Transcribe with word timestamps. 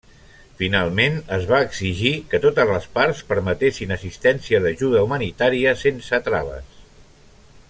Finalment, 0.61 1.19
es 1.35 1.45
va 1.51 1.59
exigir 1.65 2.13
que 2.31 2.41
totes 2.47 2.71
les 2.71 2.89
parts 2.97 3.23
permetessin 3.33 3.95
assistència 3.99 4.65
d'ajuda 4.65 5.07
humanitària 5.09 5.79
sense 5.87 6.25
traves. 6.31 6.85